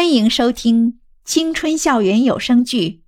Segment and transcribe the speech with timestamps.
[0.00, 2.88] 欢迎收听青春校园有声剧《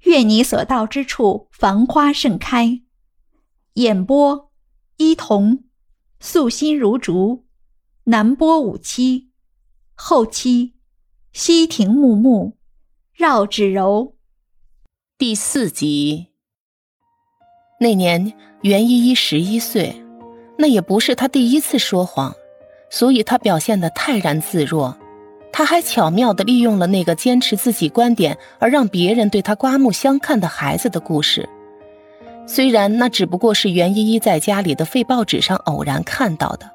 [0.00, 2.66] 愿你所到之处繁花盛开》，
[3.74, 4.50] 演播：
[4.96, 5.62] 伊童，
[6.18, 7.44] 素心如竹，
[8.06, 9.30] 南波五七，
[9.94, 10.72] 后期：
[11.32, 12.56] 西亭木木，
[13.14, 14.16] 绕指柔。
[15.16, 16.26] 第四集。
[17.78, 20.04] 那年袁依依十一岁，
[20.58, 22.34] 那也不是她第一次说谎，
[22.90, 24.98] 所以她表现得泰然自若。
[25.52, 31.48] 他还巧妙地利用了那个坚持自己观点而让别人对他刮目相看的孩子的故事，
[32.46, 36.70] 虽然那只不过是袁依依在家里的废报纸上偶然看到的。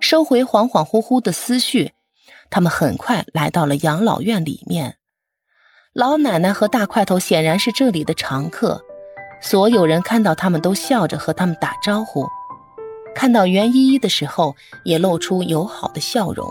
[0.00, 1.92] 收回恍恍惚惚的思绪，
[2.50, 4.96] 他们很快来到了养老院里面。
[5.94, 8.82] 老奶奶和大块头显然是这里的常客，
[9.40, 12.26] 所有人看到他们都笑着和他们打招呼，
[13.14, 16.46] 看到袁依依的时候也露出友好的笑容。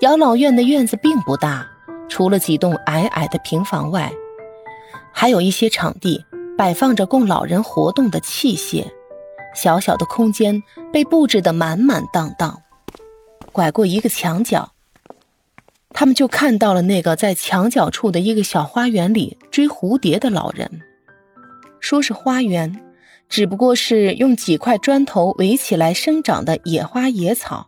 [0.00, 1.68] 养老院的院子并不大，
[2.08, 4.12] 除了几栋矮矮的平房外，
[5.12, 6.24] 还有一些场地
[6.56, 8.86] 摆放着供老人活动的器械。
[9.56, 12.62] 小小的空间被布置得满满当当。
[13.50, 14.70] 拐过一个墙角，
[15.90, 20.80] 他们就看到了那个在墙角处的一个小花园里追蝴蝶的老人。
[21.80, 22.80] 说是花园，
[23.28, 27.67] 只不过是用几块砖头围起来生长的野花野草。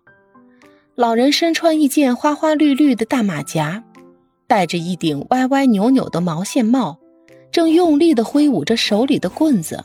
[1.01, 3.83] 老人身穿一件花花绿绿的大马甲，
[4.47, 6.99] 戴着一顶歪歪扭扭的毛线帽，
[7.51, 9.83] 正用力地挥舞着手里的棍子。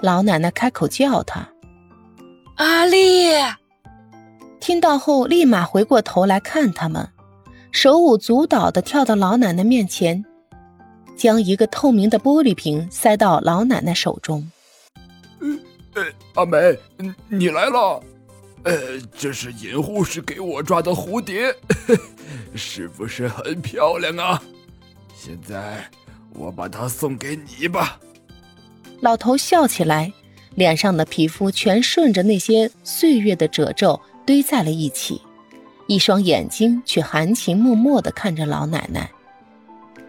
[0.00, 1.48] 老奶奶开口叫他
[2.58, 3.28] ：“阿丽！”
[4.58, 7.08] 听到后，立马回过头来看他们，
[7.70, 10.24] 手舞足蹈地跳到老奶奶面前，
[11.16, 14.50] 将一个透明的玻璃瓶塞到老奶奶手中。
[15.94, 16.04] “呃，
[16.34, 16.76] 阿梅，
[17.28, 18.02] 你来了。”
[18.64, 21.54] 呃，这是尹护士给我抓的蝴蝶，
[22.56, 24.42] 是不是很漂亮啊？
[25.14, 25.88] 现在
[26.32, 28.00] 我把它送给你吧。
[29.00, 30.12] 老头笑起来，
[30.54, 35.20] 脸上的皮肤全顺着那些岁月的褶皱堆在了一起，
[35.86, 39.10] 一双眼睛却含情脉脉的看着老奶奶。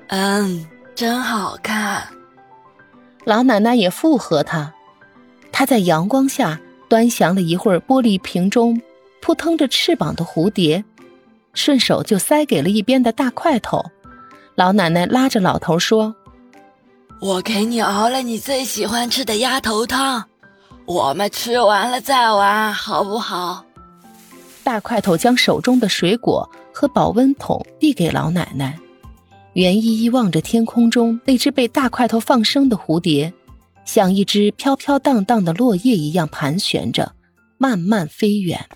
[0.07, 2.07] 嗯，真好看。
[3.25, 4.73] 老奶奶也附和他，
[5.51, 6.57] 她在阳光下。
[6.88, 8.79] 端详了一会儿玻璃瓶中
[9.22, 10.84] 扑腾着翅膀的蝴蝶，
[11.53, 13.84] 顺手就塞给了一边的大块头。
[14.56, 16.16] 老奶奶拉着老头说
[17.19, 20.23] ：“我给你熬了你最喜欢吃的鸭头汤，
[20.85, 23.66] 我们吃完了再玩，好不好？”
[24.63, 28.79] 大块头将手中的水果和保温桶递给老奶奶。
[29.53, 33.31] 袁依依望着天空中那只被大块头放生的蝴蝶。
[33.85, 37.13] 像一只飘飘荡荡的落叶一样盘旋着，
[37.57, 38.68] 慢慢飞远。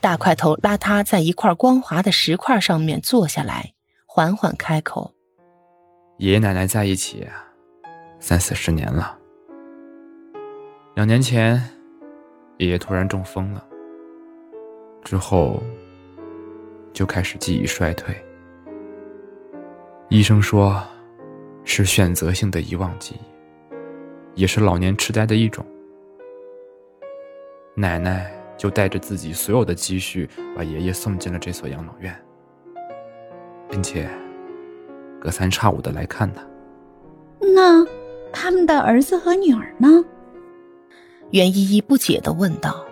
[0.00, 3.74] 大块头拉他在一块光滑的石块上面坐下来，
[4.06, 5.12] 缓缓开口
[6.18, 7.26] ：“爷爷奶奶在一起
[8.20, 9.18] 三四十年了。
[10.94, 11.60] 两年前，
[12.58, 13.62] 爷爷突然中风了，
[15.02, 15.60] 之后
[16.92, 18.14] 就开始记忆衰退。
[20.08, 20.80] 医生说，
[21.64, 23.18] 是选择性的遗忘记忆。”
[24.36, 25.66] 也是老年痴呆的一种。
[27.74, 32.14] 奶奶就带着自己所有的积蓄，把爷爷送进了这所养老院，
[33.68, 34.08] 并且
[35.18, 36.46] 隔三差五的来看他。
[37.40, 37.84] 那
[38.32, 39.88] 他们的儿子和女儿呢？
[41.32, 42.86] 袁依依不解的问道。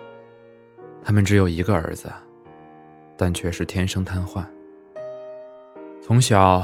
[1.03, 2.11] 他们只有一个儿子，
[3.15, 4.43] 但却是天生瘫痪，
[6.01, 6.63] 从小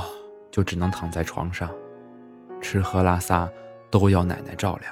[0.50, 1.70] 就只能躺在床上，
[2.60, 3.48] 吃喝拉撒。
[3.92, 4.90] 都要奶奶照料。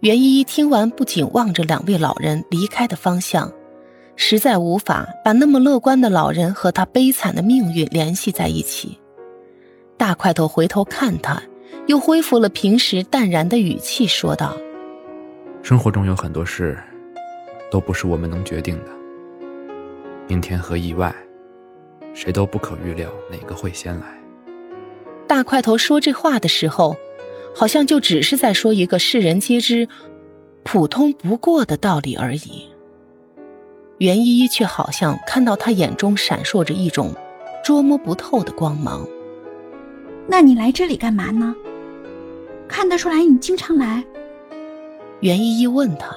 [0.00, 3.50] 袁依依听完，不仅望着两位老人离开的方向，
[4.16, 8.98] 实在无法把那么乐观的老人和他悲惨的命运联系在一起。
[9.96, 11.40] 大块头回头看他，
[11.86, 14.56] 又恢复了平时淡然的语气，说道
[15.62, 16.76] ：“生活中有很多事，
[17.70, 18.90] 都不是我们能决定的。
[20.26, 21.14] 明天和意外，
[22.12, 24.06] 谁都不可预料哪个会先来。”
[25.28, 26.96] 大块头说这话的时候。
[27.54, 29.88] 好像就只是在说一个世人皆知、
[30.62, 32.68] 普通不过的道理而已。
[33.98, 37.14] 袁依依却好像看到他眼中闪烁着一种
[37.64, 39.06] 捉摸不透的光芒。
[40.26, 41.54] 那你来这里干嘛呢？
[42.68, 44.02] 看得出来你经常来。
[45.20, 46.16] 袁依依问他。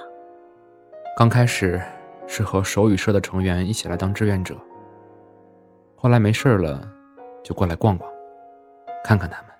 [1.17, 1.81] 刚开始
[2.27, 4.55] 是和手语社的成员一起来当志愿者，
[5.95, 6.87] 后来没事了，
[7.43, 8.09] 就过来逛逛，
[9.03, 9.51] 看看他们。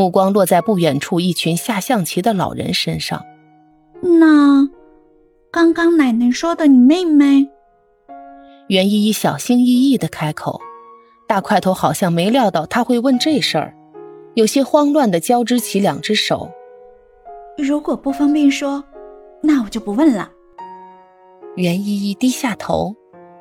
[0.00, 3.22] 目光落在不远处一群下象棋的老人身上。
[4.00, 4.66] 那，
[5.50, 7.46] 刚刚奶奶说的你妹妹？
[8.68, 10.58] 袁依依小心翼翼的开口，
[11.28, 13.76] 大块头好像没料到他会问这事儿，
[14.32, 16.50] 有些慌乱的交织起两只手。
[17.58, 18.82] 如果不方便说，
[19.42, 20.30] 那我就不问了。
[21.56, 22.96] 袁依依低下头，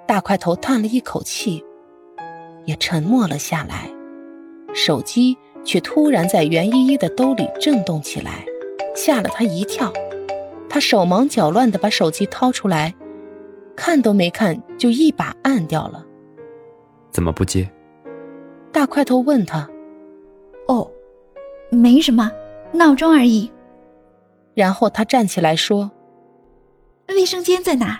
[0.05, 1.63] 大块头叹了一口气，
[2.65, 3.89] 也沉默了下来。
[4.73, 8.45] 手机却突然在袁依依的兜里震动起来，
[8.95, 9.91] 吓了她一跳。
[10.69, 12.93] 她手忙脚乱的把手机掏出来。
[13.75, 16.05] 看都没看，就一把按掉了。
[17.11, 17.71] 怎么不接？
[18.73, 19.69] 大块头问他。
[20.67, 20.91] 哦，
[21.69, 22.29] 没什么，
[22.73, 23.49] 闹钟而已。
[24.53, 25.89] 然后他站起来说
[27.07, 27.99] ：“卫生间在哪儿？”